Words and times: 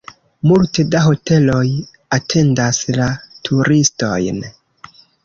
Multe 0.51 0.83
da 0.93 1.01
hoteloj 1.07 1.65
atendas 2.17 2.79
la 3.01 3.11
turistojn. 3.51 4.41